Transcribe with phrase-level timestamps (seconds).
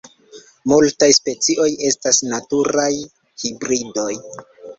[0.71, 2.89] Multaj specioj estas naturaj
[3.45, 4.09] hibridoj.